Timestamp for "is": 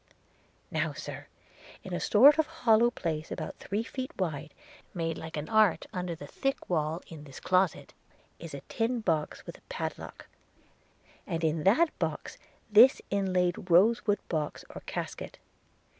8.39-8.55